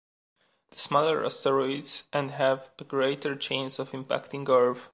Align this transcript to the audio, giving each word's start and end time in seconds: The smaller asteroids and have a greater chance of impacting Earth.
The 0.71 0.79
smaller 0.79 1.23
asteroids 1.23 2.07
and 2.11 2.31
have 2.31 2.71
a 2.79 2.83
greater 2.83 3.35
chance 3.35 3.77
of 3.77 3.91
impacting 3.91 4.49
Earth. 4.49 4.87